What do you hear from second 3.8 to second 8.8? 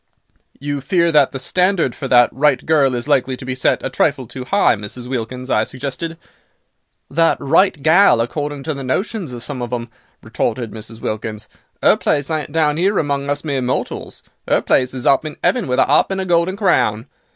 a trifle too high Mrs. Wilkins," I suggested. "That 'right gal,' according to